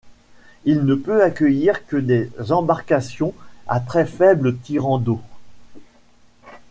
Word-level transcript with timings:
Il 0.65 0.79
ne 0.85 0.95
peut 0.95 1.21
accueillir 1.21 1.85
que 1.85 1.95
des 1.95 2.31
embarcations 2.51 3.35
à 3.67 3.79
très 3.79 4.07
faible 4.07 4.57
tirant 4.57 4.97
d’eau. 4.97 5.21